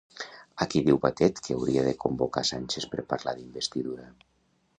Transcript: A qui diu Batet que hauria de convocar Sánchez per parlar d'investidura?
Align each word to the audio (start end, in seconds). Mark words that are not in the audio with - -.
A 0.63 0.67
qui 0.69 0.79
diu 0.87 0.97
Batet 1.03 1.41
que 1.47 1.57
hauria 1.57 1.83
de 1.89 1.93
convocar 2.07 2.45
Sánchez 2.53 2.89
per 2.95 3.07
parlar 3.13 3.37
d'investidura? 3.37 4.11